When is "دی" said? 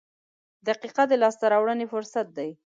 2.37-2.49